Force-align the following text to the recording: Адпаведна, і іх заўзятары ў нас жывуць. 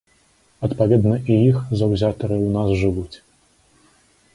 Адпаведна, 0.67 1.19
і 1.33 1.37
іх 1.51 1.61
заўзятары 1.83 2.35
ў 2.39 2.47
нас 2.59 2.69
жывуць. 2.85 3.17